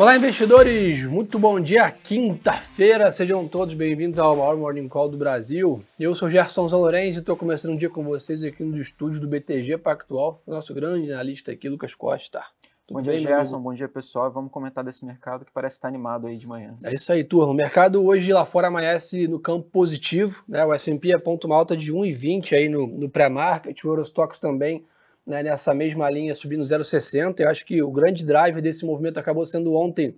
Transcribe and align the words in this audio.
Olá, 0.00 0.16
investidores! 0.16 1.04
Muito 1.04 1.38
bom 1.38 1.60
dia, 1.60 1.90
quinta-feira. 1.90 3.12
Sejam 3.12 3.46
todos 3.46 3.74
bem-vindos 3.74 4.18
ao 4.18 4.34
maior 4.34 4.56
Morning 4.56 4.88
Call 4.88 5.10
do 5.10 5.18
Brasil. 5.18 5.84
Eu 6.00 6.14
sou 6.14 6.30
Gerson 6.30 6.66
Zalorenz 6.66 7.16
e 7.16 7.18
estou 7.18 7.36
começando 7.36 7.72
um 7.72 7.76
dia 7.76 7.90
com 7.90 8.02
vocês 8.02 8.42
aqui 8.42 8.64
no 8.64 8.78
estúdio 8.78 9.20
do 9.20 9.28
BTG 9.28 9.76
Pactual, 9.76 10.40
nosso 10.46 10.72
grande 10.72 11.12
analista 11.12 11.52
aqui, 11.52 11.68
Lucas 11.68 11.94
Costa. 11.94 12.42
Tudo 12.86 12.96
bom 12.96 13.02
dia, 13.02 13.20
Gerson. 13.20 13.60
Bom 13.60 13.74
dia, 13.74 13.90
pessoal. 13.90 14.32
Vamos 14.32 14.50
comentar 14.50 14.82
desse 14.82 15.04
mercado 15.04 15.44
que 15.44 15.52
parece 15.52 15.76
estar 15.76 15.88
animado 15.88 16.28
aí 16.28 16.38
de 16.38 16.46
manhã. 16.48 16.74
É 16.82 16.94
isso 16.94 17.12
aí, 17.12 17.22
turma. 17.22 17.52
O 17.52 17.54
mercado 17.54 18.02
hoje 18.02 18.32
lá 18.32 18.46
fora 18.46 18.68
amanhece 18.68 19.28
no 19.28 19.38
campo 19.38 19.68
positivo. 19.68 20.42
Né? 20.48 20.64
O 20.64 20.72
S&P 20.72 21.12
aponta 21.12 21.46
uma 21.46 21.56
alta 21.56 21.76
de 21.76 21.92
1,20 21.92 22.56
aí 22.56 22.70
no, 22.70 22.86
no 22.86 23.10
pré-market. 23.10 23.84
O 23.84 23.88
Eurostox 23.88 24.38
também 24.38 24.82
né, 25.26 25.42
nessa 25.42 25.74
mesma 25.74 26.08
linha 26.10 26.34
subindo 26.34 26.62
0,60. 26.62 27.40
Eu 27.40 27.48
acho 27.48 27.64
que 27.64 27.82
o 27.82 27.90
grande 27.90 28.24
driver 28.24 28.62
desse 28.62 28.84
movimento 28.84 29.18
acabou 29.18 29.44
sendo 29.46 29.74
ontem, 29.74 30.16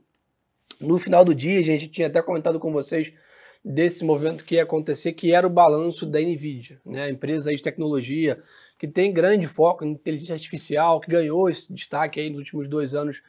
no 0.81 0.99
final 0.99 1.25
do 1.25 1.35
dia, 1.35 1.61
a 1.61 1.63
gente 1.63 1.89
tinha 1.89 2.09
até 2.09 2.21
comentado 2.23 2.59
com 2.59 2.73
vocês 2.73 3.13
desse 3.65 4.05
movimento 4.05 4.45
que 4.45 4.57
ia 4.57 4.65
acontecer, 4.65 5.13
que 5.13 5.33
era 5.33 5.47
o 5.47 5.51
balanço 5.51 6.05
da 6.05 6.21
NVIDIA, 6.21 6.81
né, 6.85 7.05
a 7.05 7.11
empresa 7.11 7.55
de 7.55 7.63
tecnologia 7.63 8.43
que 8.79 8.89
tem 8.89 9.13
grande 9.13 9.47
foco 9.47 9.85
em 9.85 9.93
inteligência 9.93 10.35
artificial, 10.35 11.01
que 11.01 11.09
ganhou 11.09 11.49
esse 11.49 11.73
destaque 11.73 12.19
aí 12.19 12.29
nos 12.29 12.41
últimos 12.41 12.67
dois 12.67 12.95
anos 12.95 13.23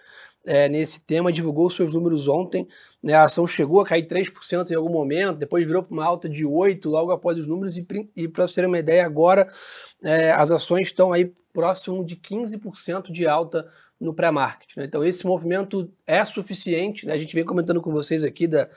é, 0.46 0.68
nesse 0.68 1.02
tema, 1.02 1.32
divulgou 1.32 1.70
seus 1.70 1.94
números 1.94 2.28
ontem, 2.28 2.68
né, 3.02 3.14
a 3.14 3.24
ação 3.24 3.48
chegou 3.48 3.82
a 3.82 3.86
cair 3.86 4.08
3% 4.08 4.72
em 4.72 4.76
algum 4.76 4.92
momento, 4.92 5.38
depois 5.38 5.66
virou 5.66 5.84
para 5.84 5.94
uma 5.94 6.06
alta 6.06 6.28
de 6.28 6.46
8% 6.46 6.86
logo 6.86 7.12
após 7.12 7.40
os 7.40 7.48
números, 7.48 7.78
e, 7.78 8.28
para 8.28 8.44
vocês 8.44 8.56
terem 8.56 8.70
uma 8.70 8.80
ideia, 8.80 9.06
agora 9.06 9.48
é, 10.04 10.32
as 10.32 10.52
ações 10.52 10.88
estão 10.88 11.14
aí 11.14 11.34
próximo 11.54 12.04
de 12.04 12.16
15% 12.16 13.12
de 13.12 13.28
alta 13.28 13.70
no 14.00 14.14
pré-market. 14.14 14.76
Né? 14.76 14.86
Então, 14.86 15.04
esse 15.04 15.26
movimento 15.26 15.90
é 16.06 16.26
suficiente. 16.26 17.06
Né? 17.06 17.14
A 17.14 17.18
gente 17.18 17.34
vem 17.34 17.44
comentando 17.44 17.82
com 17.82 17.92
vocês 17.92 18.24
aqui 18.24 18.48
da, 18.48 18.68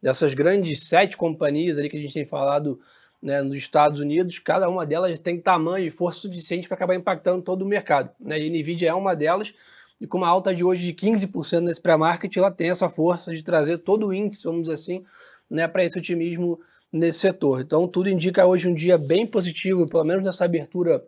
dessas 0.00 0.34
grandes 0.34 0.84
sete 0.84 1.16
companhias 1.16 1.78
ali 1.78 1.88
que 1.88 1.96
a 1.96 2.00
gente 2.00 2.14
tem 2.14 2.26
falado 2.26 2.78
né, 3.20 3.42
nos 3.42 3.56
Estados 3.56 3.98
Unidos, 3.98 4.38
cada 4.38 4.68
uma 4.68 4.86
delas 4.86 5.18
tem 5.18 5.40
tamanho 5.40 5.86
e 5.86 5.90
força 5.90 6.20
suficiente 6.20 6.68
para 6.68 6.76
acabar 6.76 6.94
impactando 6.94 7.42
todo 7.42 7.62
o 7.62 7.66
mercado. 7.66 8.10
Né? 8.20 8.38
E 8.38 8.46
a 8.46 8.50
NVIDIA 8.50 8.90
é 8.90 8.94
uma 8.94 9.16
delas, 9.16 9.52
e 10.00 10.06
com 10.06 10.18
uma 10.18 10.28
alta 10.28 10.54
de 10.54 10.62
hoje 10.62 10.84
de 10.84 10.92
15% 10.92 11.60
nesse 11.60 11.80
pré-market, 11.80 12.36
ela 12.36 12.50
tem 12.50 12.70
essa 12.70 12.88
força 12.88 13.34
de 13.34 13.42
trazer 13.42 13.78
todo 13.78 14.08
o 14.08 14.14
índice, 14.14 14.44
vamos 14.44 14.62
dizer 14.62 14.74
assim, 14.74 15.04
né, 15.48 15.66
para 15.66 15.84
esse 15.84 15.98
otimismo 15.98 16.60
nesse 16.92 17.20
setor. 17.20 17.60
Então, 17.60 17.88
tudo 17.88 18.08
indica 18.08 18.46
hoje 18.46 18.68
um 18.68 18.74
dia 18.74 18.98
bem 18.98 19.26
positivo, 19.26 19.86
pelo 19.86 20.04
menos 20.04 20.24
nessa 20.24 20.44
abertura 20.44 21.02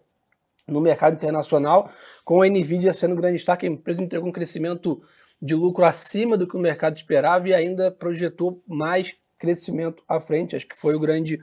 no 0.66 0.81
mercado 0.81 1.14
internacional, 1.14 1.91
com 2.25 2.42
a 2.42 2.47
Nvidia 2.47 2.92
sendo 2.92 3.16
grande 3.16 3.36
destaque, 3.36 3.66
a 3.66 3.70
empresa 3.70 4.03
entregou 4.03 4.28
um 4.28 4.33
crescimento 4.33 5.03
de 5.41 5.55
lucro 5.55 5.84
acima 5.84 6.36
do 6.36 6.47
que 6.47 6.56
o 6.56 6.61
mercado 6.61 6.97
esperava 6.97 7.48
e 7.48 7.55
ainda 7.55 7.91
projetou 7.91 8.62
mais 8.66 9.14
crescimento 9.39 10.03
à 10.06 10.20
frente. 10.20 10.56
Acho 10.56 10.66
que 10.66 10.77
foi 10.77 10.94
o 10.94 11.00
grande 11.00 11.41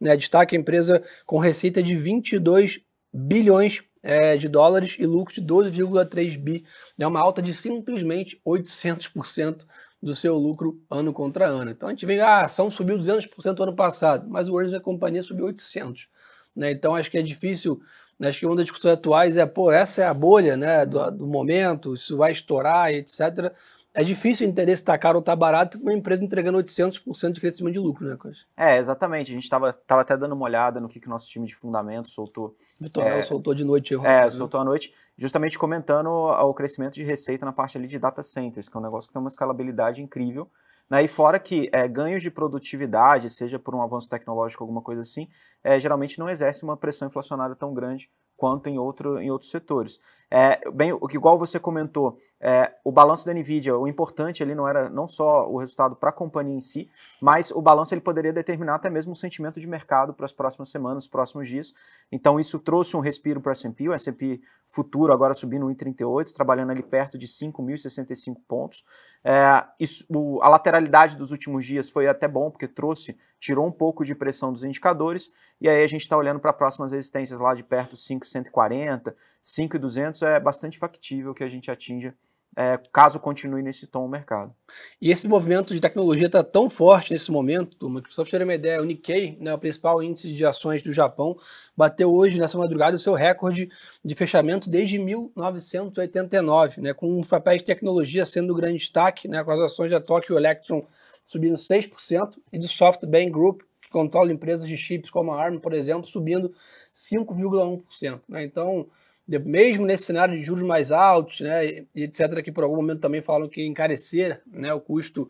né, 0.00 0.16
destaque. 0.16 0.54
A 0.54 0.58
empresa 0.58 1.02
com 1.26 1.38
receita 1.38 1.82
de 1.82 1.96
22 1.96 2.80
bilhões 3.12 3.82
é, 4.02 4.36
de 4.36 4.48
dólares 4.48 4.96
e 4.98 5.06
lucro 5.06 5.34
de 5.34 5.42
12,3 5.42 6.38
bi. 6.38 6.64
É 6.98 7.06
uma 7.06 7.20
alta 7.20 7.42
de 7.42 7.52
simplesmente 7.52 8.40
800% 8.46 9.64
do 10.00 10.14
seu 10.14 10.36
lucro 10.36 10.80
ano 10.90 11.12
contra 11.12 11.46
ano. 11.46 11.70
Então 11.70 11.88
a 11.88 11.92
gente 11.92 12.06
vê, 12.06 12.20
ah, 12.20 12.38
a 12.38 12.44
ação 12.44 12.70
subiu 12.70 12.98
200% 12.98 13.60
ano 13.60 13.74
passado, 13.74 14.28
mas 14.28 14.48
o 14.48 14.52
earnings 14.52 14.72
da 14.72 14.80
companhia 14.80 15.22
subiu 15.22 15.46
800%. 15.46 16.06
Né? 16.54 16.70
Então 16.72 16.94
acho 16.94 17.10
que 17.10 17.18
é 17.18 17.22
difícil 17.22 17.80
Acho 18.20 18.40
que 18.40 18.46
uma 18.46 18.56
das 18.56 18.64
discussões 18.64 18.94
atuais 18.94 19.36
é, 19.36 19.46
pô, 19.46 19.70
essa 19.70 20.02
é 20.02 20.06
a 20.06 20.12
bolha 20.12 20.56
né, 20.56 20.84
do, 20.84 21.10
do 21.12 21.26
momento, 21.26 21.94
isso 21.94 22.16
vai 22.16 22.32
estourar, 22.32 22.92
etc. 22.92 23.52
É 23.94 24.04
difícil 24.04 24.46
entender 24.46 24.76
se 24.76 24.82
está 24.82 24.96
caro 24.96 25.16
ou 25.16 25.20
está 25.20 25.34
barato 25.34 25.78
com 25.78 25.84
uma 25.84 25.92
empresa 25.92 26.22
entregando 26.22 26.58
800% 26.58 27.32
de 27.32 27.40
crescimento 27.40 27.72
de 27.72 27.80
lucro, 27.80 28.06
né, 28.06 28.16
Coisa? 28.16 28.38
É, 28.56 28.78
exatamente. 28.78 29.32
A 29.32 29.34
gente 29.34 29.44
estava 29.44 29.72
tava 29.72 30.02
até 30.02 30.16
dando 30.16 30.34
uma 30.34 30.44
olhada 30.44 30.80
no 30.80 30.88
que, 30.88 31.00
que 31.00 31.06
o 31.06 31.10
nosso 31.10 31.28
time 31.28 31.46
de 31.46 31.54
fundamento 31.54 32.10
soltou. 32.10 32.54
Vitor 32.80 33.02
é, 33.02 33.22
soltou 33.22 33.54
de 33.54 33.64
noite. 33.64 33.94
Eu, 33.94 34.04
é, 34.04 34.24
né? 34.24 34.30
soltou 34.30 34.60
à 34.60 34.64
noite, 34.64 34.94
justamente 35.16 35.58
comentando 35.58 36.08
o 36.08 36.54
crescimento 36.54 36.94
de 36.94 37.02
receita 37.02 37.44
na 37.44 37.52
parte 37.52 37.76
ali 37.76 37.88
de 37.88 37.98
data 37.98 38.22
centers, 38.22 38.68
que 38.68 38.76
é 38.76 38.80
um 38.80 38.82
negócio 38.82 39.08
que 39.08 39.14
tem 39.14 39.20
uma 39.20 39.28
escalabilidade 39.28 40.02
incrível. 40.02 40.48
Né? 40.88 41.04
E 41.04 41.08
fora 41.08 41.38
que 41.38 41.68
é, 41.72 41.86
ganhos 41.86 42.22
de 42.22 42.30
produtividade, 42.30 43.28
seja 43.28 43.58
por 43.58 43.74
um 43.74 43.82
avanço 43.82 44.08
tecnológico, 44.08 44.62
alguma 44.62 44.80
coisa 44.80 45.02
assim, 45.02 45.28
é, 45.62 45.78
geralmente 45.78 46.18
não 46.18 46.28
exerce 46.28 46.62
uma 46.62 46.76
pressão 46.76 47.08
inflacionária 47.08 47.54
tão 47.54 47.74
grande 47.74 48.10
quanto 48.36 48.68
em, 48.68 48.78
outro, 48.78 49.20
em 49.20 49.30
outros 49.30 49.50
setores. 49.50 49.98
É, 50.30 50.70
bem, 50.70 50.92
o 50.92 51.08
que 51.08 51.16
igual 51.16 51.36
você 51.36 51.58
comentou, 51.58 52.16
é, 52.40 52.72
o 52.84 52.92
balanço 52.92 53.26
da 53.26 53.34
Nvidia, 53.34 53.76
o 53.76 53.88
importante 53.88 54.42
ali 54.42 54.54
não 54.54 54.68
era 54.68 54.88
não 54.88 55.08
só 55.08 55.48
o 55.50 55.58
resultado 55.58 55.96
para 55.96 56.10
a 56.10 56.12
companhia 56.12 56.54
em 56.54 56.60
si, 56.60 56.88
mas 57.20 57.50
o 57.50 57.60
balanço 57.60 57.94
ele 57.94 58.00
poderia 58.00 58.32
determinar 58.32 58.76
até 58.76 58.88
mesmo 58.88 59.12
o 59.12 59.16
sentimento 59.16 59.58
de 59.58 59.66
mercado 59.66 60.14
para 60.14 60.24
as 60.24 60.32
próximas 60.32 60.68
semanas, 60.68 61.08
próximos 61.08 61.48
dias. 61.48 61.74
Então 62.12 62.38
isso 62.38 62.60
trouxe 62.60 62.96
um 62.96 63.00
respiro 63.00 63.40
para 63.40 63.50
o 63.50 63.52
S&P, 63.52 63.88
o 63.88 63.92
S&P 63.92 64.40
futuro 64.68 65.12
agora 65.12 65.34
subindo 65.34 65.66
1,38, 65.66 66.30
trabalhando 66.30 66.70
ali 66.70 66.82
perto 66.82 67.18
de 67.18 67.26
5.065 67.26 68.36
pontos. 68.46 68.84
É, 69.24 69.64
isso, 69.80 70.04
o, 70.08 70.40
a 70.42 70.48
lateralidade 70.48 71.16
dos 71.16 71.32
últimos 71.32 71.64
dias 71.64 71.90
foi 71.90 72.06
até 72.06 72.28
bom, 72.28 72.50
porque 72.50 72.68
trouxe, 72.68 73.18
tirou 73.40 73.66
um 73.66 73.72
pouco 73.72 74.04
de 74.04 74.14
pressão 74.14 74.52
dos 74.52 74.62
indicadores, 74.62 75.32
e 75.60 75.68
aí 75.68 75.82
a 75.82 75.86
gente 75.86 76.02
está 76.02 76.16
olhando 76.16 76.38
para 76.38 76.52
próximas 76.52 76.92
resistências 76.92 77.40
lá 77.40 77.52
de 77.52 77.64
perto 77.64 77.96
5,140, 77.96 79.16
5,200 79.42 80.22
é 80.22 80.38
bastante 80.38 80.78
factível 80.78 81.34
que 81.34 81.42
a 81.42 81.48
gente 81.48 81.70
atinja 81.70 82.14
é, 82.60 82.76
caso 82.92 83.20
continue 83.20 83.62
nesse 83.62 83.86
tom 83.86 84.04
o 84.04 84.08
mercado. 84.08 84.52
E 85.00 85.12
esse 85.12 85.28
movimento 85.28 85.72
de 85.72 85.80
tecnologia 85.80 86.26
está 86.26 86.42
tão 86.42 86.68
forte 86.68 87.12
nesse 87.12 87.30
momento, 87.30 87.76
turma, 87.76 88.02
que 88.02 88.12
só 88.12 88.24
para 88.24 88.32
ter 88.32 88.42
uma 88.42 88.54
ideia, 88.54 88.82
o 88.82 88.84
Nikkei, 88.84 89.38
né, 89.40 89.54
o 89.54 89.58
principal 89.58 90.02
índice 90.02 90.32
de 90.32 90.44
ações 90.44 90.82
do 90.82 90.92
Japão, 90.92 91.38
bateu 91.76 92.12
hoje, 92.12 92.36
nessa 92.36 92.58
madrugada, 92.58 92.96
o 92.96 92.98
seu 92.98 93.14
recorde 93.14 93.70
de 94.04 94.14
fechamento 94.16 94.68
desde 94.68 94.98
1989, 94.98 96.80
né, 96.80 96.92
com 96.92 97.20
os 97.20 97.28
papéis 97.28 97.62
de 97.62 97.66
tecnologia 97.66 98.26
sendo 98.26 98.52
o 98.52 98.56
grande 98.56 98.78
destaque, 98.78 99.28
né, 99.28 99.44
com 99.44 99.52
as 99.52 99.60
ações 99.60 99.92
da 99.92 100.00
Tokyo 100.00 100.36
Electron 100.36 100.84
subindo 101.24 101.56
6%, 101.56 102.40
e 102.52 102.58
do 102.58 102.66
SoftBank 102.66 103.30
Group, 103.30 103.60
que 103.82 103.90
controla 103.90 104.32
empresas 104.32 104.66
de 104.66 104.76
chips 104.76 105.10
como 105.10 105.32
a 105.32 105.40
ARM, 105.40 105.60
por 105.60 105.74
exemplo, 105.74 106.08
subindo 106.08 106.52
5,1%. 106.92 108.20
Né? 108.28 108.42
Então, 108.42 108.88
mesmo 109.28 109.84
nesse 109.84 110.04
cenário 110.04 110.38
de 110.38 110.44
juros 110.44 110.62
mais 110.62 110.90
altos, 110.90 111.40
né, 111.40 111.84
e 111.94 112.02
etc., 112.02 112.42
que 112.42 112.52
por 112.52 112.64
algum 112.64 112.76
momento 112.76 113.00
também 113.00 113.20
falam 113.20 113.48
que 113.48 113.66
encarecer 113.66 114.40
né, 114.46 114.72
o 114.72 114.80
custo 114.80 115.28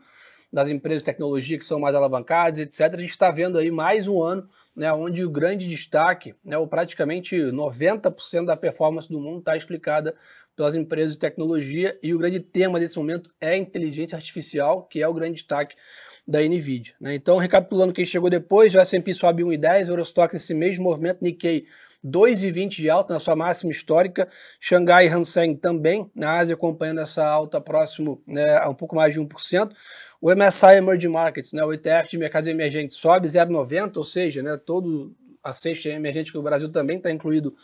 das 0.52 0.68
empresas 0.68 1.02
de 1.02 1.06
tecnologia 1.06 1.58
que 1.58 1.64
são 1.64 1.80
mais 1.80 1.94
alavancadas, 1.94 2.58
etc., 2.58 2.94
a 2.94 3.00
gente 3.00 3.10
está 3.10 3.30
vendo 3.30 3.58
aí 3.58 3.70
mais 3.70 4.06
um 4.06 4.22
ano 4.22 4.48
né, 4.78 4.92
onde 4.92 5.24
o 5.24 5.30
grande 5.30 5.68
destaque, 5.68 6.34
né, 6.44 6.56
ou 6.56 6.68
praticamente 6.68 7.36
90% 7.36 8.44
da 8.44 8.56
performance 8.56 9.08
do 9.08 9.18
mundo 9.18 9.40
está 9.40 9.56
explicada 9.56 10.14
pelas 10.54 10.76
empresas 10.76 11.12
de 11.12 11.18
tecnologia 11.18 11.98
e 12.00 12.14
o 12.14 12.18
grande 12.18 12.38
tema 12.38 12.78
desse 12.78 12.96
momento 12.96 13.30
é 13.40 13.56
inteligência 13.56 14.14
artificial, 14.14 14.84
que 14.84 15.02
é 15.02 15.08
o 15.08 15.14
grande 15.14 15.34
destaque 15.34 15.74
da 16.26 16.40
NVIDIA. 16.40 16.94
Né? 17.00 17.14
Então, 17.14 17.38
recapitulando 17.38 17.92
quem 17.92 18.04
chegou 18.04 18.30
depois, 18.30 18.74
o 18.74 18.78
S&P 18.78 19.14
sobe 19.14 19.42
1,10, 19.42 19.88
o 19.88 19.92
Eurostock 19.92 20.34
nesse 20.34 20.54
mesmo 20.54 20.84
movimento, 20.84 21.22
Nikkei 21.22 21.66
2,20 22.04 22.68
de 22.76 22.90
alta 22.90 23.14
na 23.14 23.20
sua 23.20 23.34
máxima 23.34 23.70
histórica. 23.70 24.28
Xangai 24.60 25.08
Hang 25.08 25.56
também 25.56 26.10
na 26.14 26.38
Ásia 26.38 26.54
acompanhando 26.54 27.00
essa 27.00 27.26
alta 27.26 27.60
próximo 27.60 28.22
né, 28.26 28.56
a 28.58 28.68
um 28.68 28.74
pouco 28.74 28.96
mais 28.96 29.14
de 29.14 29.20
1%. 29.20 29.72
O 30.20 30.34
MSCI 30.34 30.76
Emerging 30.76 31.08
Markets, 31.08 31.52
né, 31.52 31.64
o 31.64 31.72
ETF 31.72 32.10
de 32.10 32.18
mercados 32.18 32.48
emergentes, 32.48 32.96
sobe 32.96 33.28
0,90, 33.28 33.96
ou 33.96 34.04
seja, 34.04 34.42
né, 34.42 34.56
todo 34.56 35.14
a 35.42 35.52
cesta 35.52 35.88
emergente 35.88 36.32
que 36.32 36.38
o 36.38 36.42
Brasil 36.42 36.68
também 36.70 36.98
está 36.98 37.10
incluído 37.10 37.54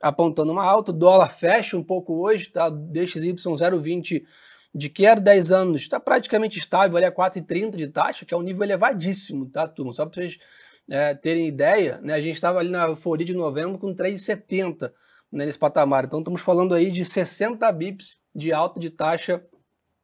apontando 0.00 0.52
uma 0.52 0.64
alta. 0.64 0.90
O 0.90 0.94
dólar 0.94 1.30
fecha 1.30 1.76
um 1.76 1.82
pouco 1.82 2.14
hoje, 2.14 2.50
tá? 2.50 2.68
DXY 2.68 3.34
0,20 3.34 4.24
de 4.74 4.88
quer 4.88 5.20
10 5.20 5.52
anos 5.52 5.82
está 5.82 6.00
praticamente 6.00 6.58
estável, 6.58 6.96
ali 6.96 7.06
a 7.06 7.12
4,30 7.12 7.76
de 7.76 7.88
taxa, 7.88 8.24
que 8.24 8.34
é 8.34 8.36
um 8.36 8.42
nível 8.42 8.64
elevadíssimo, 8.64 9.48
tá, 9.48 9.68
turma? 9.68 9.92
Só 9.92 10.04
para 10.04 10.20
vocês 10.20 10.38
é, 10.90 11.14
terem 11.14 11.46
ideia, 11.46 11.98
né, 12.02 12.14
a 12.14 12.20
gente 12.20 12.34
estava 12.34 12.58
ali 12.58 12.70
na 12.70 12.84
euforia 12.86 13.26
de 13.26 13.34
novembro 13.34 13.78
com 13.78 13.94
3,70 13.94 14.92
né, 15.32 15.46
nesse 15.46 15.58
patamar. 15.58 16.04
Então 16.04 16.18
estamos 16.20 16.40
falando 16.40 16.74
aí 16.74 16.90
de 16.90 17.04
60 17.04 17.70
bips 17.72 18.18
de 18.34 18.52
alta 18.52 18.78
de 18.78 18.90
taxa 18.90 19.42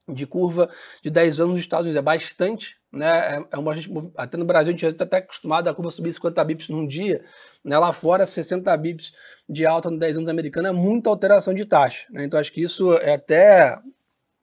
de 0.09 0.27
curva 0.27 0.69
de 1.03 1.11
10 1.11 1.41
anos 1.41 1.55
nos 1.55 1.61
Estados 1.61 1.85
Unidos. 1.85 1.99
É 1.99 2.03
bastante, 2.03 2.77
né? 2.93 3.37
É, 3.37 3.45
é 3.53 3.59
uma, 3.59 3.73
até 4.17 4.37
no 4.37 4.45
Brasil 4.45 4.75
a 4.75 4.77
gente 4.77 4.87
está 4.87 5.05
até 5.05 5.19
acostumado 5.19 5.69
a 5.69 5.75
curva 5.75 5.91
subir 5.91 6.13
50 6.13 6.43
bips 6.45 6.69
num 6.69 6.87
dia. 6.87 7.25
Né? 7.65 7.79
Lá 7.79 7.93
fora, 7.93 8.27
60 8.27 8.75
bips 8.77 9.13
de 9.49 9.65
alta 9.65 9.91
no 9.91 9.99
10 9.99 10.19
anos 10.19 10.29
americano 10.29 10.69
é 10.69 10.73
muita 10.73 11.11
alteração 11.11 11.55
de 11.55 11.65
taxa. 11.65 12.07
Né? 12.11 12.25
Então 12.25 12.41
acho 12.41 12.53
que 12.53 12.63
isso 12.63 12.95
é 12.95 13.15
até 13.15 13.79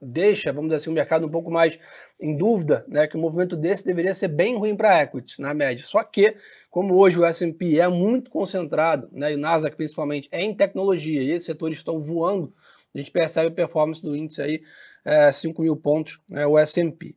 deixa, 0.02 0.54
vamos 0.54 0.70
dizer 0.70 0.76
assim, 0.78 0.90
o 0.90 0.94
mercado 0.94 1.26
um 1.26 1.30
pouco 1.30 1.50
mais 1.50 1.78
em 2.20 2.36
dúvida, 2.38 2.86
né, 2.88 3.08
que 3.08 3.18
um 3.18 3.22
movimento 3.22 3.56
desse 3.56 3.86
deveria 3.86 4.14
ser 4.14 4.28
bem 4.28 4.58
ruim 4.58 4.76
para 4.76 5.04
equities, 5.04 5.40
na 5.40 5.54
média. 5.54 5.84
Só 5.86 6.04
que, 6.04 6.36
como 6.70 6.96
hoje 6.96 7.20
o 7.20 7.26
S&P 7.26 7.80
é 7.80 7.88
muito 7.88 8.30
concentrado, 8.30 9.10
né, 9.12 9.32
e 9.32 9.36
o 9.36 9.40
Nasdaq 9.40 9.76
principalmente, 9.76 10.28
é 10.32 10.42
em 10.42 10.54
tecnologia, 10.54 11.22
e 11.22 11.32
esses 11.32 11.46
setores 11.46 11.80
estão 11.80 12.00
voando 12.00 12.54
a 12.98 13.00
gente 13.00 13.12
percebe 13.12 13.48
a 13.48 13.52
performance 13.52 14.02
do 14.02 14.16
índice 14.16 14.42
aí, 14.42 14.62
é, 15.06 15.32
5 15.32 15.62
mil 15.62 15.76
pontos, 15.76 16.20
é, 16.32 16.46
o 16.46 16.58
S&P. 16.58 17.16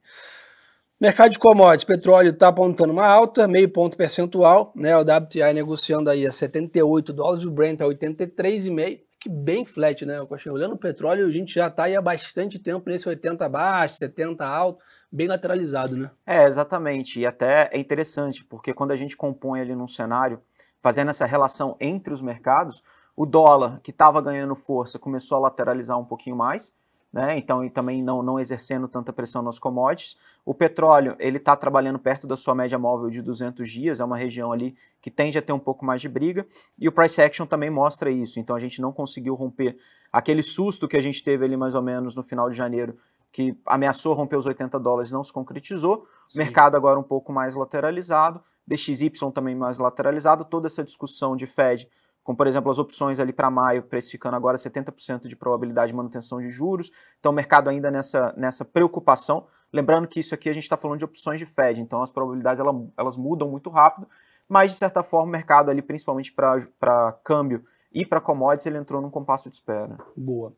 Mercado 1.00 1.32
de 1.32 1.38
commodities, 1.38 1.84
petróleo 1.84 2.30
está 2.30 2.48
apontando 2.48 2.92
uma 2.92 3.06
alta, 3.06 3.48
meio 3.48 3.70
ponto 3.70 3.96
percentual, 3.96 4.70
né? 4.76 4.94
O 4.98 5.00
WTI 5.00 5.54
negociando 5.54 6.10
aí 6.10 6.26
a 6.26 6.30
78 6.30 7.12
dólares, 7.14 7.44
o 7.44 7.50
Brent 7.50 7.80
a 7.80 7.86
83,5, 7.86 9.00
que 9.20 9.28
bem 9.28 9.66
flat, 9.66 10.04
né? 10.06 10.18
Olhando 10.50 10.74
o 10.74 10.78
petróleo, 10.78 11.26
a 11.26 11.30
gente 11.30 11.54
já 11.54 11.66
está 11.66 11.84
aí 11.84 11.94
há 11.94 12.00
bastante 12.00 12.58
tempo 12.58 12.88
nesse 12.88 13.06
80 13.06 13.46
baixo, 13.48 13.96
70 13.96 14.46
alto, 14.46 14.82
bem 15.12 15.28
lateralizado, 15.28 15.94
né? 15.94 16.10
É, 16.26 16.44
exatamente. 16.44 17.20
E 17.20 17.26
até 17.26 17.68
é 17.70 17.78
interessante, 17.78 18.42
porque 18.44 18.72
quando 18.72 18.92
a 18.92 18.96
gente 18.96 19.16
compõe 19.16 19.60
ali 19.60 19.74
num 19.74 19.86
cenário, 19.86 20.40
fazendo 20.80 21.10
essa 21.10 21.26
relação 21.26 21.76
entre 21.78 22.14
os 22.14 22.22
mercados, 22.22 22.82
o 23.14 23.26
dólar, 23.26 23.80
que 23.82 23.90
estava 23.90 24.22
ganhando 24.22 24.54
força, 24.54 24.98
começou 24.98 25.36
a 25.36 25.40
lateralizar 25.42 25.98
um 25.98 26.04
pouquinho 26.06 26.36
mais, 26.36 26.74
né? 27.12 27.36
Então, 27.36 27.64
e 27.64 27.70
também 27.70 28.02
não, 28.02 28.22
não 28.22 28.38
exercendo 28.38 28.86
tanta 28.86 29.12
pressão 29.12 29.42
nas 29.42 29.58
commodities. 29.58 30.16
O 30.44 30.54
petróleo, 30.54 31.16
ele 31.18 31.38
está 31.38 31.56
trabalhando 31.56 31.98
perto 31.98 32.26
da 32.26 32.36
sua 32.36 32.54
média 32.54 32.78
móvel 32.78 33.10
de 33.10 33.20
200 33.20 33.68
dias, 33.68 34.00
é 34.00 34.04
uma 34.04 34.16
região 34.16 34.52
ali 34.52 34.76
que 35.00 35.10
tende 35.10 35.36
a 35.36 35.42
ter 35.42 35.52
um 35.52 35.58
pouco 35.58 35.84
mais 35.84 36.00
de 36.00 36.08
briga. 36.08 36.46
E 36.78 36.86
o 36.86 36.92
price 36.92 37.20
action 37.20 37.46
também 37.46 37.68
mostra 37.68 38.10
isso. 38.10 38.38
Então, 38.38 38.54
a 38.54 38.60
gente 38.60 38.80
não 38.80 38.92
conseguiu 38.92 39.34
romper 39.34 39.76
aquele 40.12 40.42
susto 40.42 40.86
que 40.86 40.96
a 40.96 41.00
gente 41.00 41.22
teve 41.22 41.44
ali 41.44 41.56
mais 41.56 41.74
ou 41.74 41.82
menos 41.82 42.14
no 42.14 42.22
final 42.22 42.48
de 42.48 42.56
janeiro, 42.56 42.96
que 43.32 43.56
ameaçou 43.66 44.14
romper 44.14 44.36
os 44.36 44.46
80 44.46 44.78
dólares, 44.78 45.10
não 45.10 45.24
se 45.24 45.32
concretizou. 45.32 46.06
Sim. 46.28 46.38
Mercado 46.38 46.76
agora 46.76 46.98
um 46.98 47.02
pouco 47.02 47.32
mais 47.32 47.54
lateralizado. 47.56 48.40
DXY 48.66 49.10
também 49.34 49.56
mais 49.56 49.78
lateralizado. 49.78 50.44
Toda 50.44 50.68
essa 50.68 50.84
discussão 50.84 51.34
de 51.34 51.46
Fed 51.46 51.88
como 52.30 52.36
por 52.36 52.46
exemplo 52.46 52.70
as 52.70 52.78
opções 52.78 53.18
ali 53.18 53.32
para 53.32 53.50
maio, 53.50 53.82
precificando 53.82 54.36
agora 54.36 54.56
70% 54.56 55.26
de 55.26 55.34
probabilidade 55.34 55.90
de 55.90 55.96
manutenção 55.96 56.40
de 56.40 56.48
juros. 56.48 56.88
Então 57.18 57.32
o 57.32 57.34
mercado 57.34 57.68
ainda 57.68 57.90
nessa, 57.90 58.32
nessa 58.36 58.64
preocupação. 58.64 59.48
Lembrando 59.72 60.06
que 60.06 60.20
isso 60.20 60.32
aqui 60.32 60.48
a 60.48 60.52
gente 60.52 60.62
está 60.62 60.76
falando 60.76 61.00
de 61.00 61.04
opções 61.04 61.40
de 61.40 61.46
Fed, 61.46 61.80
então 61.80 62.00
as 62.00 62.08
probabilidades 62.08 62.60
elas, 62.60 62.76
elas 62.96 63.16
mudam 63.16 63.48
muito 63.48 63.68
rápido, 63.68 64.08
mas 64.48 64.70
de 64.70 64.76
certa 64.76 65.02
forma 65.02 65.26
o 65.26 65.32
mercado 65.32 65.72
ali, 65.72 65.82
principalmente 65.82 66.32
para 66.32 67.12
câmbio 67.24 67.64
e 67.92 68.06
para 68.06 68.20
commodities, 68.20 68.66
ele 68.66 68.78
entrou 68.78 69.02
num 69.02 69.10
compasso 69.10 69.48
de 69.48 69.56
espera. 69.56 69.98
Boa. 70.16 70.52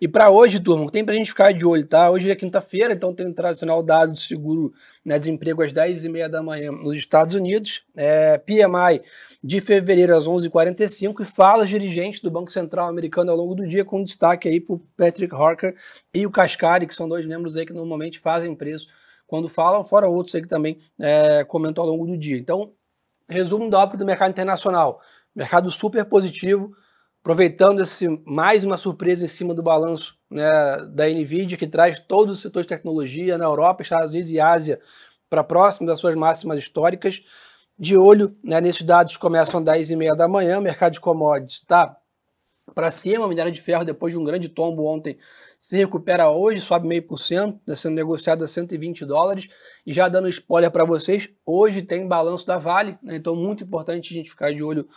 E 0.00 0.08
para 0.08 0.30
hoje, 0.30 0.58
turma, 0.58 0.90
tem 0.90 1.04
para 1.04 1.14
a 1.14 1.16
gente 1.16 1.30
ficar 1.30 1.52
de 1.52 1.64
olho, 1.64 1.86
tá? 1.86 2.10
Hoje 2.10 2.28
é 2.28 2.34
quinta-feira, 2.34 2.92
então 2.92 3.14
tem 3.14 3.28
o 3.28 3.32
tradicional 3.32 3.82
dado 3.82 4.12
de 4.12 4.20
seguro 4.20 4.72
né, 5.04 5.16
desemprego 5.16 5.62
às 5.62 5.72
10h30 5.72 6.28
da 6.28 6.42
manhã 6.42 6.72
nos 6.72 6.96
Estados 6.96 7.34
Unidos. 7.36 7.84
É, 7.94 8.36
PMI 8.38 9.00
de 9.42 9.60
fevereiro 9.60 10.16
às 10.16 10.26
11h45 10.26 11.20
e 11.20 11.24
falas 11.24 11.68
dirigentes 11.68 12.20
do 12.20 12.30
Banco 12.30 12.50
Central 12.50 12.88
americano 12.88 13.30
ao 13.30 13.36
longo 13.36 13.54
do 13.54 13.66
dia, 13.66 13.84
com 13.84 14.02
destaque 14.02 14.48
aí 14.48 14.60
para 14.60 14.74
o 14.74 14.80
Patrick 14.96 15.32
Harker 15.34 15.76
e 16.12 16.26
o 16.26 16.30
Cascari, 16.30 16.86
que 16.86 16.94
são 16.94 17.08
dois 17.08 17.24
membros 17.24 17.56
aí 17.56 17.64
que 17.64 17.72
normalmente 17.72 18.18
fazem 18.18 18.54
preço 18.56 18.88
quando 19.26 19.48
falam, 19.48 19.84
fora 19.84 20.08
outros 20.08 20.34
aí 20.34 20.42
que 20.42 20.48
também 20.48 20.78
é, 20.98 21.44
comentam 21.44 21.84
ao 21.84 21.90
longo 21.90 22.06
do 22.06 22.16
dia. 22.16 22.36
Então, 22.36 22.72
resumo 23.28 23.68
da 23.70 23.80
ópera 23.80 23.98
do 23.98 24.04
mercado 24.04 24.30
internacional. 24.30 25.00
Mercado 25.36 25.70
super 25.70 26.02
positivo, 26.06 26.74
aproveitando 27.20 27.82
esse 27.82 28.08
mais 28.26 28.64
uma 28.64 28.78
surpresa 28.78 29.22
em 29.22 29.28
cima 29.28 29.52
do 29.52 29.62
balanço 29.62 30.18
né, 30.30 30.50
da 30.88 31.06
Nvidia, 31.06 31.58
que 31.58 31.66
traz 31.66 32.00
todo 32.00 32.30
o 32.30 32.34
setor 32.34 32.62
de 32.62 32.68
tecnologia 32.68 33.36
na 33.36 33.44
Europa, 33.44 33.82
Estados 33.82 34.12
Unidos 34.12 34.30
e 34.30 34.40
Ásia 34.40 34.80
para 35.28 35.44
próximo 35.44 35.86
das 35.86 36.00
suas 36.00 36.14
máximas 36.14 36.56
históricas. 36.56 37.22
De 37.78 37.98
olho 37.98 38.34
né, 38.42 38.62
nesses 38.62 38.80
dados 38.80 39.18
começam 39.18 39.60
às 39.60 39.66
10h30 39.66 40.16
da 40.16 40.26
manhã, 40.26 40.58
mercado 40.58 40.94
de 40.94 41.00
commodities 41.00 41.56
está 41.56 41.94
para 42.74 42.90
cima, 42.90 43.28
minério 43.28 43.52
de 43.52 43.60
ferro, 43.60 43.84
depois 43.84 44.12
de 44.12 44.18
um 44.18 44.24
grande 44.24 44.48
tombo 44.48 44.84
ontem, 44.84 45.18
se 45.58 45.76
recupera 45.76 46.30
hoje, 46.30 46.60
sobe 46.60 46.88
meio 46.88 47.02
por 47.02 47.20
cento, 47.20 47.58
está 47.60 47.76
sendo 47.76 47.94
negociado 47.94 48.42
a 48.42 48.48
120 48.48 49.04
dólares. 49.04 49.48
E 49.86 49.92
já 49.92 50.08
dando 50.08 50.28
spoiler 50.28 50.70
para 50.70 50.84
vocês, 50.84 51.28
hoje 51.44 51.82
tem 51.82 52.06
balanço 52.08 52.46
da 52.46 52.58
Vale, 52.58 52.98
né, 53.02 53.16
então 53.16 53.36
muito 53.36 53.64
importante 53.64 54.12
a 54.12 54.16
gente 54.16 54.30
ficar 54.30 54.52
de 54.52 54.62
olho 54.62 54.88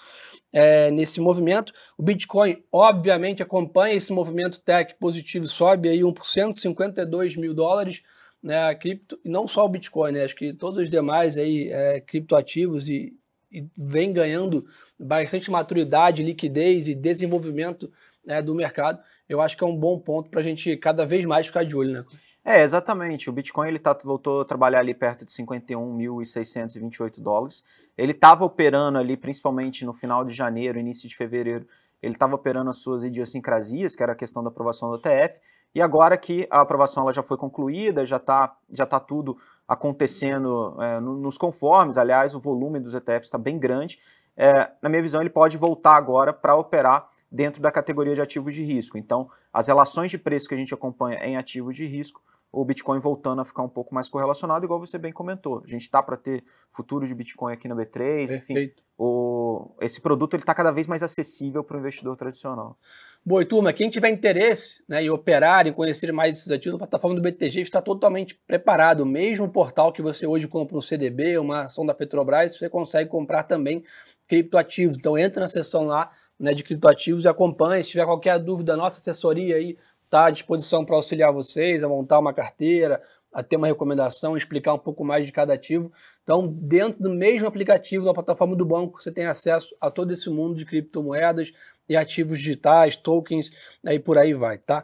é, 0.51 0.91
nesse 0.91 1.19
movimento. 1.19 1.73
O 1.97 2.03
Bitcoin, 2.03 2.63
obviamente, 2.71 3.43
acompanha 3.43 3.95
esse 3.95 4.11
movimento 4.11 4.59
tech 4.59 4.95
positivo, 4.99 5.47
sobe 5.47 5.89
aí 5.89 5.99
1%, 5.99 6.53
52 6.57 7.35
mil 7.35 7.53
dólares. 7.53 8.01
Né, 8.41 8.57
a 8.57 8.73
cripto, 8.73 9.19
e 9.25 9.27
não 9.27 9.45
só 9.45 9.65
o 9.65 9.69
Bitcoin, 9.69 10.13
né, 10.13 10.23
acho 10.23 10.33
que 10.33 10.53
todos 10.53 10.81
os 10.81 10.89
demais 10.89 11.35
aí, 11.35 11.67
é, 11.69 11.99
criptoativos 11.99 12.87
e, 12.87 13.13
e 13.51 13.67
vem 13.77 14.13
ganhando 14.13 14.65
bastante 14.97 15.51
maturidade, 15.51 16.23
liquidez 16.23 16.87
e 16.87 16.95
desenvolvimento 16.95 17.91
né, 18.25 18.41
do 18.41 18.55
mercado. 18.55 19.01
Eu 19.27 19.41
acho 19.41 19.57
que 19.57 19.63
é 19.63 19.67
um 19.67 19.75
bom 19.75 19.99
ponto 19.99 20.29
para 20.29 20.39
a 20.39 20.43
gente 20.43 20.77
cada 20.77 21.05
vez 21.05 21.25
mais 21.25 21.47
ficar 21.47 21.65
de 21.65 21.75
olho. 21.75 21.91
Né? 21.91 22.05
É, 22.49 22.63
exatamente. 22.63 23.29
O 23.29 23.31
Bitcoin 23.31 23.67
ele 23.67 23.77
tá, 23.77 23.95
voltou 24.03 24.41
a 24.41 24.45
trabalhar 24.45 24.79
ali 24.79 24.95
perto 24.95 25.23
de 25.23 25.31
51.628 25.31 27.21
dólares. 27.21 27.63
Ele 27.95 28.11
estava 28.11 28.43
operando 28.43 28.97
ali, 28.97 29.15
principalmente 29.15 29.85
no 29.85 29.93
final 29.93 30.25
de 30.25 30.33
janeiro, 30.33 30.79
início 30.79 31.07
de 31.07 31.15
fevereiro, 31.15 31.67
ele 32.01 32.15
estava 32.15 32.33
operando 32.33 32.71
as 32.71 32.77
suas 32.77 33.03
idiosincrasias, 33.03 33.95
que 33.95 34.01
era 34.01 34.13
a 34.13 34.15
questão 34.15 34.41
da 34.41 34.49
aprovação 34.49 34.89
do 34.89 34.97
TF, 34.97 35.39
e 35.75 35.81
agora 35.81 36.17
que 36.17 36.47
a 36.49 36.61
aprovação 36.61 37.03
ela 37.03 37.11
já 37.11 37.21
foi 37.21 37.37
concluída, 37.37 38.03
já 38.03 38.17
está 38.17 38.57
já 38.71 38.87
tá 38.87 38.99
tudo 38.99 39.37
acontecendo 39.67 40.75
é, 40.81 40.99
nos 40.99 41.37
conformes, 41.37 41.99
aliás, 41.99 42.33
o 42.33 42.39
volume 42.39 42.79
dos 42.79 42.95
ETFs 42.95 43.25
está 43.25 43.37
bem 43.37 43.59
grande. 43.59 43.99
É, 44.35 44.71
na 44.81 44.89
minha 44.89 45.03
visão, 45.03 45.21
ele 45.21 45.29
pode 45.29 45.55
voltar 45.55 45.95
agora 45.95 46.33
para 46.33 46.55
operar 46.55 47.09
dentro 47.31 47.61
da 47.61 47.71
categoria 47.71 48.15
de 48.15 48.21
ativos 48.23 48.55
de 48.55 48.63
risco. 48.63 48.97
Então, 48.97 49.29
as 49.53 49.67
relações 49.67 50.09
de 50.09 50.17
preço 50.17 50.49
que 50.49 50.55
a 50.55 50.57
gente 50.57 50.73
acompanha 50.73 51.19
em 51.19 51.37
ativos 51.37 51.75
de 51.75 51.85
risco 51.85 52.19
o 52.51 52.65
Bitcoin 52.65 52.99
voltando 52.99 53.41
a 53.41 53.45
ficar 53.45 53.61
um 53.61 53.69
pouco 53.69 53.93
mais 53.93 54.09
correlacionado, 54.09 54.65
igual 54.65 54.79
você 54.79 54.97
bem 54.97 55.13
comentou. 55.13 55.61
A 55.63 55.67
gente 55.69 55.81
está 55.81 56.01
para 56.01 56.17
ter 56.17 56.43
futuro 56.71 57.07
de 57.07 57.13
Bitcoin 57.13 57.53
aqui 57.53 57.67
na 57.67 57.75
B3, 57.75 58.27
Perfeito. 58.27 58.51
enfim. 58.51 58.71
O, 58.97 59.71
esse 59.79 60.01
produto 60.01 60.35
está 60.35 60.53
cada 60.53 60.71
vez 60.71 60.87
mais 60.87 61.03
acessível 61.03 61.63
para 61.63 61.77
o 61.77 61.79
investidor 61.79 62.15
tradicional. 62.17 62.77
Boa, 63.23 63.43
e 63.43 63.45
turma, 63.45 63.71
quem 63.71 63.89
tiver 63.89 64.09
interesse 64.09 64.83
né, 64.87 65.03
em 65.03 65.09
operar, 65.09 65.67
em 65.67 65.73
conhecer 65.73 66.11
mais 66.11 66.37
esses 66.37 66.51
ativos, 66.51 66.75
a 66.75 66.79
plataforma 66.79 67.15
do 67.15 67.21
BTG 67.21 67.61
está 67.61 67.81
totalmente 67.81 68.35
preparado. 68.47 69.01
O 69.01 69.05
mesmo 69.05 69.47
portal 69.47 69.93
que 69.93 70.01
você 70.01 70.25
hoje 70.25 70.47
compra 70.47 70.75
um 70.75 70.81
CDB, 70.81 71.37
uma 71.37 71.61
ação 71.61 71.85
da 71.85 71.93
Petrobras, 71.93 72.57
você 72.57 72.67
consegue 72.67 73.09
comprar 73.09 73.43
também 73.43 73.83
criptoativos. 74.27 74.97
Então 74.97 75.17
entra 75.17 75.41
na 75.41 75.49
seção 75.49 75.85
lá 75.85 76.11
né, 76.39 76.53
de 76.53 76.63
criptoativos 76.63 77.25
e 77.25 77.27
acompanhe. 77.27 77.83
Se 77.83 77.91
tiver 77.91 78.05
qualquer 78.05 78.39
dúvida, 78.39 78.77
nossa 78.77 78.99
assessoria 78.99 79.57
aí 79.57 79.77
está 80.09 80.25
à 80.25 80.29
disposição 80.31 80.83
para 80.83 80.95
auxiliar 80.95 81.31
vocês 81.31 81.83
a 81.83 81.87
montar 81.87 82.17
uma 82.17 82.33
carteira, 82.33 83.01
a 83.31 83.43
ter 83.43 83.57
uma 83.57 83.67
recomendação, 83.67 84.35
explicar 84.35 84.73
um 84.73 84.79
pouco 84.79 85.05
mais 85.05 85.23
de 85.23 85.31
cada 85.31 85.53
ativo. 85.53 85.91
Então, 86.23 86.47
dentro 86.47 86.99
do 86.99 87.11
mesmo 87.11 87.47
aplicativo, 87.47 88.05
na 88.05 88.13
plataforma 88.13 88.55
do 88.55 88.65
banco, 88.65 88.99
você 88.99 89.11
tem 89.11 89.27
acesso 89.27 89.75
a 89.79 89.91
todo 89.91 90.11
esse 90.11 90.27
mundo 90.29 90.55
de 90.55 90.65
criptomoedas 90.65 91.51
e 91.87 91.95
ativos 91.95 92.39
digitais, 92.39 92.95
tokens, 92.95 93.51
aí 93.85 93.99
por 93.99 94.17
aí 94.17 94.33
vai, 94.33 94.57
tá? 94.57 94.83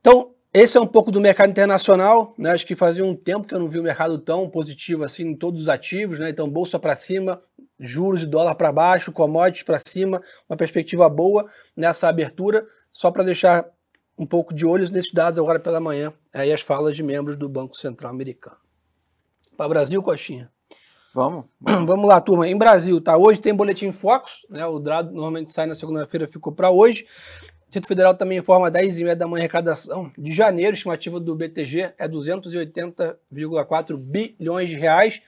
Então, 0.00 0.34
esse 0.54 0.78
é 0.78 0.80
um 0.80 0.86
pouco 0.86 1.12
do 1.12 1.20
mercado 1.20 1.50
internacional, 1.50 2.34
né? 2.38 2.50
Acho 2.50 2.66
que 2.66 2.74
fazia 2.74 3.04
um 3.04 3.14
tempo 3.14 3.46
que 3.46 3.54
eu 3.54 3.60
não 3.60 3.68
vi 3.68 3.78
um 3.78 3.84
mercado 3.84 4.18
tão 4.18 4.48
positivo 4.48 5.04
assim 5.04 5.28
em 5.28 5.36
todos 5.36 5.62
os 5.62 5.68
ativos, 5.68 6.18
né? 6.18 6.30
Então, 6.30 6.48
bolsa 6.48 6.78
para 6.78 6.94
cima, 6.94 7.42
juros 7.78 8.22
e 8.22 8.26
dólar 8.26 8.54
para 8.54 8.72
baixo, 8.72 9.12
commodities 9.12 9.62
para 9.62 9.78
cima, 9.78 10.22
uma 10.48 10.56
perspectiva 10.56 11.08
boa 11.10 11.46
nessa 11.76 12.08
abertura. 12.08 12.66
Só 12.90 13.10
para 13.10 13.22
deixar 13.22 13.70
um 14.20 14.26
pouco 14.26 14.52
de 14.52 14.66
olhos 14.66 14.90
nesses 14.90 15.12
dados 15.12 15.38
agora 15.38 15.58
pela 15.58 15.80
manhã, 15.80 16.12
aí 16.34 16.52
as 16.52 16.60
falas 16.60 16.94
de 16.94 17.02
membros 17.02 17.36
do 17.36 17.48
Banco 17.48 17.74
Central 17.74 18.10
Americano. 18.10 18.58
Para 19.56 19.66
Brasil, 19.66 20.02
Coxinha. 20.02 20.50
Vamos. 21.14 21.46
Vamos 21.58 22.06
lá, 22.06 22.20
turma. 22.20 22.46
Em 22.46 22.56
Brasil, 22.56 23.00
tá? 23.00 23.16
Hoje 23.16 23.40
tem 23.40 23.54
boletim 23.54 23.90
Focus, 23.92 24.46
né? 24.50 24.66
O 24.66 24.78
dado 24.78 25.10
normalmente 25.10 25.50
sai 25.50 25.64
na 25.64 25.74
segunda-feira, 25.74 26.28
ficou 26.28 26.52
para 26.52 26.70
hoje. 26.70 27.06
O 27.66 27.72
Centro 27.72 27.88
Federal 27.88 28.14
também 28.14 28.36
informa 28.36 28.70
10 28.70 28.98
e 28.98 29.04
meia 29.04 29.16
da 29.16 29.26
manhã 29.26 29.44
arrecadação 29.44 30.12
de 30.18 30.32
janeiro, 30.32 30.74
estimativa 30.74 31.18
do 31.18 31.34
BTG 31.34 31.94
é 31.96 32.06
280,4 32.06 33.96
bilhões 33.96 34.68
de 34.68 34.76
reais 34.76 35.22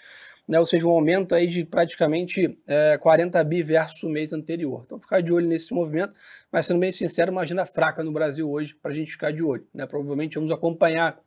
né, 0.52 0.60
ou 0.60 0.66
seja, 0.66 0.86
um 0.86 0.90
aumento 0.90 1.34
aí 1.34 1.46
de 1.46 1.64
praticamente 1.64 2.58
é, 2.66 2.98
40 2.98 3.42
bi 3.42 3.62
versus 3.62 4.02
o 4.02 4.08
mês 4.10 4.34
anterior. 4.34 4.82
Então, 4.84 5.00
ficar 5.00 5.22
de 5.22 5.32
olho 5.32 5.46
nesse 5.46 5.72
movimento, 5.72 6.12
mas 6.52 6.66
sendo 6.66 6.78
bem 6.78 6.92
sincero, 6.92 7.32
uma 7.32 7.40
agenda 7.40 7.64
fraca 7.64 8.04
no 8.04 8.12
Brasil 8.12 8.50
hoje 8.50 8.74
para 8.74 8.90
a 8.90 8.94
gente 8.94 9.12
ficar 9.12 9.32
de 9.32 9.42
olho. 9.42 9.66
Né? 9.72 9.86
Provavelmente 9.86 10.34
vamos 10.34 10.52
acompanhar 10.52 11.18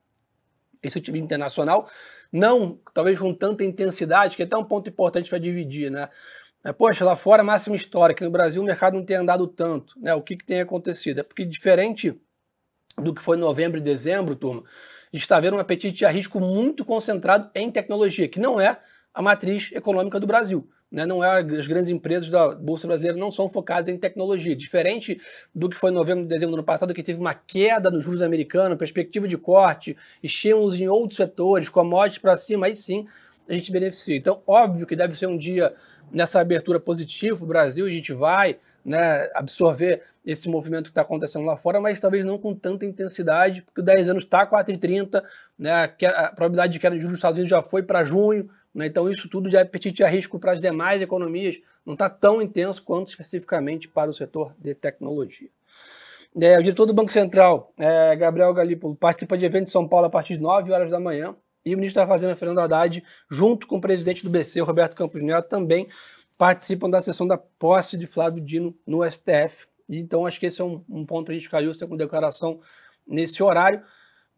esse 0.84 1.02
time 1.02 1.18
internacional, 1.18 1.90
não 2.32 2.80
talvez 2.94 3.18
com 3.18 3.34
tanta 3.34 3.64
intensidade, 3.64 4.36
que 4.36 4.44
é 4.44 4.46
até 4.46 4.56
um 4.56 4.64
ponto 4.64 4.92
importante 4.92 5.28
para 5.28 5.40
dividir, 5.40 5.90
né? 5.90 6.08
É, 6.64 6.72
poxa, 6.72 7.04
lá 7.04 7.16
fora 7.16 7.42
máxima 7.42 7.76
história, 7.76 8.14
aqui 8.14 8.24
no 8.24 8.30
Brasil 8.30 8.62
o 8.62 8.66
mercado 8.66 8.94
não 8.94 9.04
tem 9.04 9.18
andado 9.18 9.48
tanto, 9.48 10.00
né? 10.00 10.14
O 10.14 10.22
que, 10.22 10.38
que 10.38 10.46
tem 10.46 10.62
acontecido? 10.62 11.22
É 11.22 11.24
porque 11.24 11.44
diferente 11.44 12.16
do 12.96 13.12
que 13.12 13.24
foi 13.24 13.38
novembro 13.38 13.80
e 13.80 13.82
dezembro, 13.82 14.36
turma, 14.36 14.62
a 14.62 15.16
gente 15.16 15.24
está 15.24 15.40
vendo 15.40 15.58
um 15.58 15.60
apetite 15.60 16.06
a 16.06 16.10
risco 16.12 16.40
muito 16.40 16.86
concentrado 16.86 17.50
em 17.56 17.72
tecnologia, 17.72 18.28
que 18.28 18.40
não 18.40 18.62
é 18.62 18.80
a 19.16 19.22
matriz 19.22 19.72
econômica 19.74 20.20
do 20.20 20.28
Brasil. 20.28 20.68
né, 20.92 21.06
não 21.06 21.24
é 21.24 21.40
as 21.40 21.68
grandes 21.68 21.90
empresas 21.90 22.30
da 22.30 22.54
Bolsa 22.54 22.86
Brasileira 22.86 23.18
não 23.18 23.32
são 23.32 23.50
focadas 23.50 23.88
em 23.88 23.98
tecnologia. 23.98 24.56
Diferente 24.56 25.20
do 25.54 25.70
que 25.70 25.78
foi 25.78 25.90
em 25.90 25.94
novembro 25.94 26.26
dezembro 26.26 26.52
do 26.52 26.60
ano 26.60 26.64
passado, 26.64 26.94
que 26.94 27.02
teve 27.02 27.20
uma 27.20 27.34
queda 27.34 27.90
nos 27.90 28.04
juros 28.04 28.22
americanos, 28.22 28.78
perspectiva 28.78 29.28
de 29.28 29.38
corte, 29.38 29.98
estímulos 30.22 30.76
em 30.76 30.88
outros 30.88 31.18
setores, 31.18 31.70
commodities 31.70 32.20
para 32.20 32.38
cima, 32.38 32.68
aí 32.68 32.76
sim 32.76 33.08
a 33.48 33.54
gente 33.54 33.72
beneficia. 33.72 34.16
Então, 34.16 34.42
óbvio 34.46 34.86
que 34.86 34.96
deve 34.96 35.18
ser 35.18 35.28
um 35.28 35.38
dia 35.38 35.74
nessa 36.12 36.40
abertura 36.40 36.80
positiva 36.80 37.36
para 37.36 37.46
o 37.46 37.48
Brasil, 37.48 37.86
a 37.86 37.90
gente 37.90 38.14
vai 38.14 38.58
né, 38.84 39.28
absorver 39.34 40.04
esse 40.26 40.48
movimento 40.48 40.86
que 40.86 40.90
está 40.90 41.02
acontecendo 41.02 41.46
lá 41.46 41.58
fora, 41.58 41.82
mas 41.82 42.00
talvez 42.00 42.24
não 42.24 42.38
com 42.38 42.54
tanta 42.54 42.86
intensidade, 42.86 43.64
porque 43.64 43.82
o 43.82 43.84
10 43.84 44.10
anos 44.10 44.24
está 44.24 44.46
4,30, 44.46 45.24
né, 45.58 45.84
a 45.84 46.32
probabilidade 46.32 46.74
de 46.74 46.80
queda 46.80 46.96
de 46.96 47.02
juros 47.02 47.14
dos 47.14 47.20
Estados 47.20 47.38
Unidos 47.38 47.50
já 47.50 47.62
foi 47.62 47.82
para 47.84 48.04
junho, 48.04 48.50
né, 48.76 48.88
então 48.88 49.10
isso 49.10 49.30
tudo 49.30 49.50
de 49.50 49.58
apetite 49.58 50.04
a 50.04 50.08
risco 50.08 50.38
para 50.38 50.52
as 50.52 50.62
demais 50.62 51.02
economias 51.02 51.60
não 51.86 51.94
está 51.94 52.10
tão 52.10 52.42
intenso 52.42 52.84
quanto 52.84 53.08
especificamente 53.08 53.88
para 53.88 54.10
o 54.10 54.14
setor 54.14 54.54
de 54.60 54.76
tecnologia. 54.76 55.50
É, 56.40 56.60
o 56.60 56.62
diretor 56.62 56.86
do 56.86 56.94
Banco 56.94 57.12
Central, 57.12 57.74
é, 57.78 58.14
Gabriel 58.18 58.54
Galípolo, 58.54 58.94
participa 58.94 59.38
de 59.38 59.46
evento 59.46 59.64
em 59.64 59.72
São 59.72 59.88
Paulo 59.88 60.08
a 60.08 60.10
partir 60.10 60.34
de 60.34 60.42
9 60.42 60.72
horas 60.72 60.92
da 60.92 61.00
manhã, 61.00 61.34
e 61.66 61.74
o 61.74 61.78
ministro 61.78 62.02
da 62.02 62.08
Fazenda, 62.08 62.36
Fernando 62.36 62.60
Haddad, 62.60 63.04
junto 63.30 63.66
com 63.66 63.78
o 63.78 63.82
presidente 63.82 64.24
do 64.24 64.30
BC, 64.30 64.60
Roberto 64.60 64.96
Campos 64.96 65.24
Neto, 65.24 65.50
também 65.50 65.88
participam 66.38 66.90
da 66.90 67.02
sessão 67.02 67.26
da 67.26 67.38
posse 67.38 67.98
de 67.98 68.06
Flávio 68.06 68.44
Dino 68.44 68.76
no 68.86 69.04
STF. 69.10 69.68
Então, 69.90 70.26
acho 70.26 70.40
que 70.40 70.46
esse 70.46 70.62
é 70.62 70.64
um, 70.64 70.84
um 70.88 71.06
ponto 71.06 71.26
para 71.26 71.34
a 71.34 71.36
gente 71.36 71.46
ficar 71.46 71.64
justo 71.64 71.88
com 71.88 71.98
declaração 71.98 72.60
nesse 73.08 73.42
horário. 73.42 73.82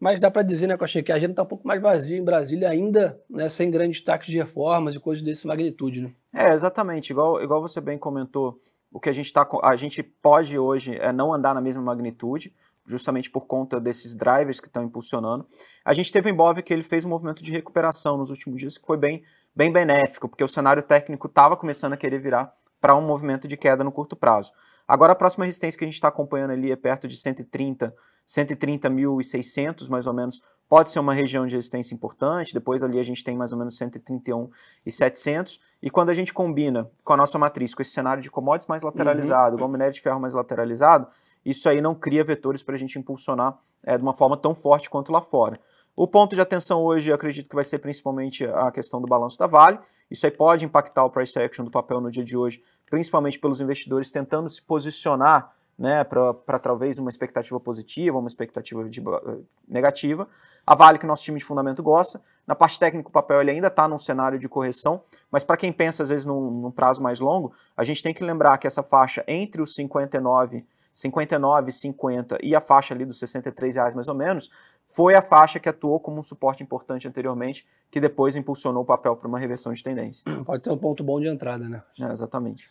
Mas 0.00 0.20
dá 0.20 0.30
para 0.30 0.42
dizer, 0.42 0.66
né, 0.68 0.76
Coxa, 0.76 1.02
que 1.02 1.10
a 1.10 1.16
agenda 1.16 1.32
está 1.32 1.42
um 1.42 1.46
pouco 1.46 1.66
mais 1.66 1.82
vazia 1.82 2.16
em 2.16 2.24
Brasília, 2.24 2.68
ainda 2.68 3.20
né, 3.28 3.48
sem 3.48 3.70
grandes 3.70 3.98
destaques 3.98 4.28
de 4.28 4.36
reformas 4.36 4.94
e 4.94 5.00
coisas 5.00 5.24
desse 5.24 5.46
magnitude, 5.46 6.02
né? 6.02 6.12
É, 6.32 6.52
exatamente. 6.52 7.10
Igual, 7.10 7.42
igual 7.42 7.60
você 7.60 7.80
bem 7.80 7.98
comentou, 7.98 8.60
o 8.92 9.00
que 9.00 9.08
a 9.08 9.12
gente, 9.12 9.32
tá, 9.32 9.46
a 9.62 9.76
gente 9.76 10.02
pode 10.02 10.58
hoje 10.58 10.96
é 10.96 11.12
não 11.12 11.34
andar 11.34 11.54
na 11.54 11.60
mesma 11.60 11.82
magnitude, 11.82 12.54
justamente 12.86 13.30
por 13.30 13.46
conta 13.46 13.80
desses 13.80 14.14
drivers 14.14 14.60
que 14.60 14.68
estão 14.68 14.82
impulsionando. 14.82 15.46
A 15.84 15.92
gente 15.92 16.10
teve 16.10 16.30
o 16.30 16.32
Embov 16.32 16.62
que 16.62 16.72
ele 16.72 16.82
fez 16.82 17.04
um 17.04 17.08
movimento 17.08 17.42
de 17.42 17.52
recuperação 17.52 18.16
nos 18.16 18.30
últimos 18.30 18.60
dias 18.60 18.78
que 18.78 18.86
foi 18.86 18.96
bem, 18.96 19.22
bem 19.54 19.70
benéfico, 19.70 20.28
porque 20.28 20.42
o 20.42 20.48
cenário 20.48 20.82
técnico 20.82 21.26
estava 21.26 21.56
começando 21.56 21.92
a 21.92 21.96
querer 21.96 22.18
virar 22.18 22.52
para 22.80 22.94
um 22.94 23.02
movimento 23.02 23.46
de 23.46 23.56
queda 23.56 23.84
no 23.84 23.92
curto 23.92 24.16
prazo. 24.16 24.52
Agora 24.88 25.12
a 25.12 25.16
próxima 25.16 25.44
resistência 25.44 25.78
que 25.78 25.84
a 25.84 25.86
gente 25.86 25.94
está 25.94 26.08
acompanhando 26.08 26.52
ali 26.52 26.72
é 26.72 26.76
perto 26.76 27.06
de 27.06 27.18
130, 27.18 27.94
130.600 28.26 29.88
mais 29.90 30.06
ou 30.06 30.14
menos, 30.14 30.42
pode 30.66 30.90
ser 30.90 30.98
uma 30.98 31.12
região 31.12 31.46
de 31.46 31.54
resistência 31.54 31.94
importante, 31.94 32.54
depois 32.54 32.82
ali 32.82 32.98
a 32.98 33.02
gente 33.02 33.22
tem 33.22 33.36
mais 33.36 33.52
ou 33.52 33.58
menos 33.58 33.78
131.700, 33.78 35.60
e 35.82 35.90
quando 35.90 36.08
a 36.08 36.14
gente 36.14 36.32
combina 36.32 36.90
com 37.04 37.12
a 37.12 37.16
nossa 37.16 37.38
matriz, 37.38 37.74
com 37.74 37.82
esse 37.82 37.90
cenário 37.90 38.22
de 38.22 38.30
commodities 38.30 38.66
mais 38.66 38.82
lateralizado, 38.82 39.50
uhum. 39.50 39.58
igual 39.58 39.70
minério 39.70 39.92
de 39.92 40.00
ferro 40.00 40.20
mais 40.20 40.34
lateralizado, 40.34 41.06
isso 41.44 41.68
aí 41.68 41.80
não 41.80 41.94
cria 41.94 42.24
vetores 42.24 42.62
para 42.62 42.74
a 42.74 42.78
gente 42.78 42.98
impulsionar 42.98 43.58
é, 43.82 43.96
de 43.96 44.02
uma 44.02 44.12
forma 44.12 44.36
tão 44.36 44.54
forte 44.54 44.90
quanto 44.90 45.12
lá 45.12 45.20
fora. 45.20 45.60
O 46.00 46.06
ponto 46.06 46.32
de 46.32 46.40
atenção 46.40 46.84
hoje, 46.84 47.12
acredito 47.12 47.48
que 47.48 47.56
vai 47.56 47.64
ser 47.64 47.80
principalmente 47.80 48.44
a 48.44 48.70
questão 48.70 49.00
do 49.00 49.08
balanço 49.08 49.36
da 49.36 49.48
Vale. 49.48 49.80
Isso 50.08 50.24
aí 50.24 50.30
pode 50.30 50.64
impactar 50.64 51.04
o 51.04 51.10
price 51.10 51.36
action 51.36 51.64
do 51.64 51.72
papel 51.72 52.00
no 52.00 52.08
dia 52.08 52.22
de 52.22 52.36
hoje, 52.36 52.62
principalmente 52.88 53.36
pelos 53.36 53.60
investidores 53.60 54.08
tentando 54.08 54.48
se 54.48 54.62
posicionar 54.62 55.52
né, 55.76 56.04
para 56.04 56.60
talvez 56.60 57.00
uma 57.00 57.10
expectativa 57.10 57.58
positiva, 57.58 58.16
uma 58.16 58.28
expectativa 58.28 58.88
de, 58.88 59.00
uh, 59.00 59.44
negativa. 59.66 60.28
A 60.64 60.76
Vale, 60.76 61.00
que 61.00 61.06
nosso 61.06 61.24
time 61.24 61.40
de 61.40 61.44
fundamento 61.44 61.82
gosta. 61.82 62.22
Na 62.46 62.54
parte 62.54 62.78
técnica, 62.78 63.08
o 63.08 63.12
papel 63.12 63.40
ele 63.40 63.50
ainda 63.50 63.66
está 63.66 63.88
num 63.88 63.98
cenário 63.98 64.38
de 64.38 64.48
correção, 64.48 65.02
mas 65.32 65.42
para 65.42 65.56
quem 65.56 65.72
pensa, 65.72 66.04
às 66.04 66.10
vezes, 66.10 66.24
num, 66.24 66.48
num 66.48 66.70
prazo 66.70 67.02
mais 67.02 67.18
longo, 67.18 67.52
a 67.76 67.82
gente 67.82 68.04
tem 68.04 68.14
que 68.14 68.22
lembrar 68.22 68.56
que 68.58 68.68
essa 68.68 68.84
faixa 68.84 69.24
entre 69.26 69.60
os 69.60 69.74
59 69.74 70.64
59,50 70.94 72.38
e 72.42 72.56
a 72.56 72.60
faixa 72.60 72.92
ali 72.92 73.04
dos 73.04 73.18
63 73.18 73.76
reais 73.76 73.94
mais 73.94 74.08
ou 74.08 74.14
menos, 74.14 74.50
foi 74.88 75.14
a 75.14 75.22
faixa 75.22 75.60
que 75.60 75.68
atuou 75.68 76.00
como 76.00 76.18
um 76.18 76.22
suporte 76.22 76.62
importante 76.62 77.06
anteriormente, 77.06 77.66
que 77.90 78.00
depois 78.00 78.34
impulsionou 78.34 78.82
o 78.82 78.86
papel 78.86 79.14
para 79.16 79.28
uma 79.28 79.38
reversão 79.38 79.72
de 79.72 79.82
tendência. 79.82 80.24
Pode 80.44 80.64
ser 80.64 80.72
um 80.72 80.78
ponto 80.78 81.04
bom 81.04 81.20
de 81.20 81.28
entrada, 81.28 81.68
né? 81.68 81.82
É, 82.00 82.10
exatamente. 82.10 82.68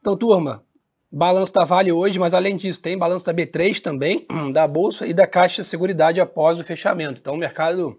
Então, 0.00 0.16
turma, 0.16 0.64
balanço 1.10 1.52
da 1.52 1.64
Vale 1.64 1.92
hoje, 1.92 2.18
mas 2.18 2.34
além 2.34 2.56
disso, 2.56 2.80
tem 2.80 2.98
balanço 2.98 3.24
da 3.24 3.32
B3 3.32 3.80
também, 3.80 4.26
da 4.52 4.66
Bolsa 4.66 5.06
e 5.06 5.14
da 5.14 5.26
Caixa 5.26 5.62
de 5.62 5.68
Seguridade 5.68 6.20
após 6.20 6.58
o 6.58 6.64
fechamento. 6.64 7.20
Então, 7.20 7.34
o 7.34 7.38
mercado 7.38 7.98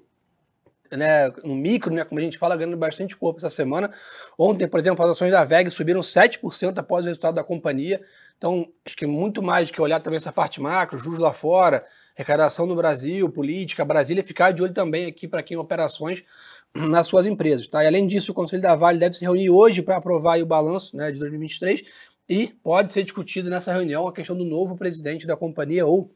né, 0.92 1.32
no 1.44 1.56
micro, 1.56 1.94
né, 1.94 2.04
como 2.04 2.20
a 2.20 2.24
gente 2.24 2.38
fala, 2.38 2.56
ganhando 2.56 2.78
bastante 2.78 3.16
corpo 3.16 3.40
essa 3.40 3.50
semana. 3.50 3.92
Ontem, 4.38 4.68
por 4.68 4.80
exemplo, 4.80 5.04
as 5.04 5.12
ações 5.12 5.32
da 5.32 5.44
VEG 5.44 5.70
subiram 5.72 6.02
7% 6.02 6.78
após 6.78 7.06
o 7.06 7.08
resultado 7.08 7.36
da 7.36 7.44
companhia. 7.44 8.02
Então, 8.38 8.68
acho 8.86 8.96
que 8.96 9.06
muito 9.06 9.42
mais 9.42 9.72
que 9.72 9.82
olhar 9.82 10.00
também 10.00 10.18
essa 10.18 10.32
parte 10.32 10.62
macro, 10.62 11.00
juros 11.00 11.20
lá 11.20 11.34
fora, 11.34 11.86
arrecadação 12.16 12.66
no 12.66 12.76
Brasil, 12.76 13.30
política, 13.30 13.84
Brasília, 13.84 14.24
ficar 14.24 14.52
de 14.52 14.62
olho 14.62 14.74
também 14.74 15.06
aqui 15.06 15.28
para 15.28 15.44
quem 15.44 15.58
operações 15.58 16.24
nas 16.74 17.08
suas 17.08 17.26
empresas. 17.26 17.68
Tá? 17.68 17.84
E 17.84 17.88
além 17.88 18.08
disso, 18.08 18.32
o 18.32 18.36
Conselho 18.36 18.62
da 18.62 18.76
Vale 18.76 19.00
deve 19.00 19.16
se 19.16 19.24
reunir 19.24 19.50
hoje 19.50 19.82
para 19.82 19.98
aprovar 19.98 20.40
o 20.40 20.46
balanço 20.46 20.96
né, 20.96 21.12
de 21.12 21.20
2023 21.20 21.84
e 22.30 22.48
pode 22.64 22.94
ser 22.94 23.04
discutido 23.04 23.50
nessa 23.50 23.74
reunião 23.74 24.08
a 24.08 24.14
questão 24.14 24.38
do 24.38 24.46
novo 24.46 24.76
presidente 24.76 25.28
da 25.28 25.36
companhia 25.36 25.86
ou, 25.86 26.12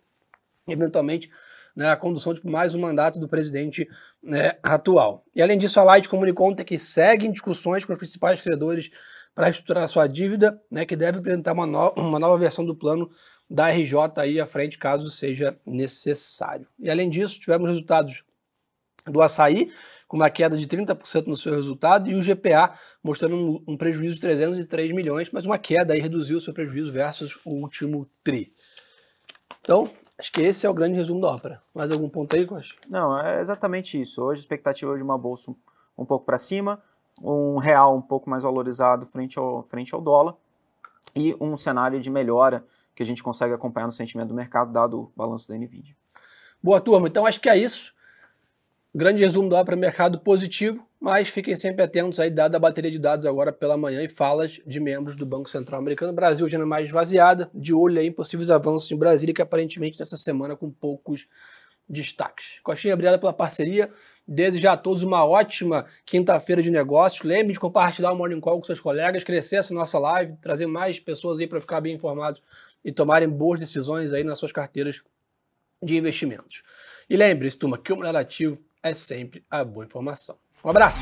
eventualmente, 0.68 1.30
né, 1.76 1.92
a 1.92 1.96
condução 1.96 2.34
de 2.34 2.46
mais 2.46 2.74
um 2.74 2.80
mandato 2.80 3.20
do 3.20 3.28
presidente 3.28 3.88
né, 4.24 4.54
atual. 4.64 5.24
E 5.36 5.42
além 5.42 5.58
disso, 5.58 5.80
a 5.80 5.84
Light 5.84 6.10
comunicou 6.10 6.48
ontem 6.48 6.64
que 6.64 6.80
segue 6.80 7.28
em 7.28 7.32
discussões 7.32 7.86
com 7.86 7.94
os 7.94 8.00
principais 8.00 8.42
credores 8.42 8.90
para 9.38 9.52
estruturar 9.52 9.88
sua 9.88 10.08
dívida, 10.08 10.60
né, 10.70 10.84
que 10.84 10.96
deve 10.96 11.20
apresentar 11.20 11.54
uma, 11.54 11.68
no 11.68 11.92
uma 11.92 12.18
nova 12.18 12.36
versão 12.40 12.66
do 12.66 12.76
plano 12.76 13.08
da 13.48 13.70
RJ 13.70 13.94
aí 14.18 14.40
à 14.42 14.48
frente, 14.48 14.80
caso 14.80 15.12
seja 15.12 15.56
necessário. 15.64 16.68
E 16.80 16.90
além 16.90 17.08
disso, 17.08 17.40
tivemos 17.40 17.70
resultados 17.70 18.24
do 19.06 19.22
açaí, 19.22 19.72
com 20.08 20.18
uma 20.18 20.32
queda 20.32 20.58
de 20.58 20.66
30% 20.66 21.28
no 21.28 21.38
seu 21.38 21.54
resultado, 21.54 22.10
e 22.10 22.16
o 22.16 22.24
GPA 22.24 22.74
mostrando 23.04 23.36
um, 23.36 23.64
um, 23.68 23.78
prejuízo 23.78 24.16
de 24.16 24.22
303 24.22 24.92
milhões, 24.92 25.30
mas 25.32 25.46
uma 25.46 25.60
queda 25.60 25.94
aí 25.94 26.00
reduziu 26.00 26.38
o 26.38 26.42
seu 26.42 26.52
prejuízo 26.52 26.92
versus 26.92 27.38
o 27.46 27.52
último 27.52 28.10
TRI. 28.24 28.50
Então, 29.62 29.88
Acho 30.20 30.32
que 30.32 30.42
esse 30.42 30.66
é 30.66 30.70
o 30.70 30.74
grande 30.74 30.96
resumo 30.96 31.22
da 31.22 31.28
ópera. 31.28 31.62
Mais 31.76 31.92
algum 31.92 32.10
ponto 32.10 32.36
aí, 32.36 32.44
Costa? 32.44 32.74
Não, 32.90 33.20
é 33.20 33.40
exatamente 33.40 34.02
isso. 34.02 34.24
Hoje 34.24 34.40
a 34.40 34.42
expectativa 34.42 34.98
de 34.98 35.04
uma 35.04 35.16
bolsa 35.16 35.54
um 35.96 36.04
pouco 36.04 36.26
para 36.26 36.40
cima, 36.40 36.82
um 37.22 37.58
real 37.58 37.96
um 37.96 38.02
pouco 38.02 38.30
mais 38.30 38.44
valorizado 38.44 39.06
frente 39.06 39.38
ao, 39.38 39.64
frente 39.64 39.94
ao 39.94 40.02
dólar 40.02 40.36
e 41.16 41.36
um 41.40 41.58
cenário 41.58 42.00
de 42.00 42.10
melhora 42.10 42.66
que 42.94 43.04
a 43.04 43.06
gente 43.06 43.24
consegue 43.24 43.54
acompanhar 43.54 43.86
no 43.86 43.92
sentimento 43.92 44.30
do 44.30 44.34
mercado, 44.34 44.72
dado 44.72 45.02
o 45.02 45.12
balanço 45.16 45.48
da 45.48 45.56
NVIDIA. 45.56 45.96
Boa, 46.62 46.82
turma. 46.82 47.08
Então 47.08 47.26
acho 47.26 47.40
que 47.40 47.50
é 47.50 47.58
isso. 47.58 47.94
Grande 48.94 49.20
resumo 49.20 49.50
do 49.50 49.64
para 49.64 49.76
mercado 49.76 50.20
positivo, 50.20 50.88
mas 51.00 51.30
fiquem 51.30 51.56
sempre 51.56 51.84
atentos 51.84 52.20
aí, 52.20 52.32
dada 52.32 52.58
a 52.58 52.60
bateria 52.60 52.90
de 52.90 52.98
dados 52.98 53.26
agora 53.26 53.52
pela 53.52 53.78
manhã 53.78 54.02
e 54.02 54.10
falas 54.10 54.60
de 54.66 54.80
membros 54.80 55.16
do 55.16 55.26
Banco 55.26 55.48
Central 55.48 55.80
Americano. 55.80 56.14
Brasil 56.14 56.48
já 56.48 56.58
mais 56.66 56.88
esvaziada, 56.88 57.52
de 57.54 57.74
olho 57.74 58.00
aí 58.00 58.08
em 58.08 58.12
possíveis 58.12 58.50
avanços 58.50 58.90
em 58.90 58.98
Brasília, 58.98 59.36
que 59.36 59.42
aparentemente 59.42 60.00
nessa 60.00 60.18
semana 60.18 60.56
com 60.56 60.72
poucos 60.72 61.28
destaques. 61.90 62.60
Coxinha, 62.64 62.94
obrigado 62.94 63.20
pela 63.20 63.34
parceria. 63.34 63.92
Desejar 64.28 64.74
a 64.74 64.78
todos 64.78 65.04
uma 65.04 65.26
ótima 65.26 65.86
quinta-feira 66.06 66.62
de 66.62 66.70
negócios. 66.70 67.24
Lembre 67.24 67.54
de 67.54 67.60
compartilhar 67.60 68.12
o 68.12 68.16
Morning 68.16 68.42
Call 68.42 68.60
com 68.60 68.66
seus 68.66 68.82
colegas, 68.82 69.24
crescer 69.24 69.58
essa 69.58 69.74
nossa 69.74 69.98
live, 69.98 70.36
trazer 70.42 70.68
mais 70.68 71.00
pessoas 71.00 71.40
aí 71.40 71.48
para 71.48 71.62
ficar 71.62 71.80
bem 71.80 71.96
informados 71.96 72.42
e 72.84 72.92
tomarem 72.92 73.30
boas 73.30 73.60
decisões 73.60 74.12
aí 74.12 74.24
nas 74.24 74.38
suas 74.38 74.52
carteiras 74.52 75.02
de 75.82 75.96
investimentos. 75.96 76.64
E 77.10 77.16
lembre-se, 77.16 77.58
turma, 77.58 77.78
que 77.78 77.94
o 77.94 77.98
melhor 77.98 78.16
ativo 78.16 78.58
é 78.84 78.94
sempre 78.94 79.46
a 79.50 79.64
boa 79.64 79.86
informação. 79.86 80.38
Um 80.64 80.70
abraço! 80.70 81.00